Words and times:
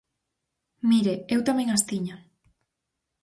Mire, 0.89 1.13
eu 1.35 1.39
tamén 1.47 1.69
as 1.71 1.83
tiña. 1.89 2.15